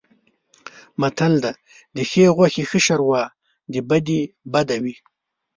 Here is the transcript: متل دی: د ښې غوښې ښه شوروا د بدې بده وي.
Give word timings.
متل 1.01 1.33
دی: 1.43 1.53
د 1.95 1.97
ښې 2.09 2.25
غوښې 2.35 2.63
ښه 2.69 2.79
شوروا 2.85 3.23
د 3.71 3.75
بدې 3.89 4.21
بده 4.53 4.77
وي. 4.83 4.95